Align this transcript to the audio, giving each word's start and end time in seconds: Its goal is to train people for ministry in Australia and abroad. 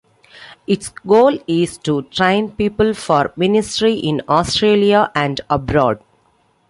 Its 0.65 0.89
goal 0.89 1.37
is 1.47 1.77
to 1.77 2.01
train 2.01 2.49
people 2.53 2.95
for 2.95 3.31
ministry 3.35 3.93
in 3.93 4.19
Australia 4.27 5.11
and 5.13 5.41
abroad. 5.47 5.99